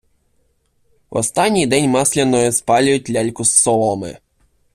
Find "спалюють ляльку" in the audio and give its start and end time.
2.51-3.45